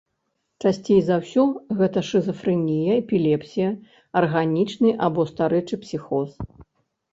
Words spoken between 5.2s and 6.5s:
старэчы псіхоз.